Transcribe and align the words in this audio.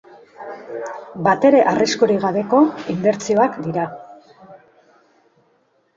Batere 1.27 1.59
arriskurik 1.73 2.19
gabeko 2.25 2.63
inbertsioak 2.95 3.63
dira. 3.69 3.87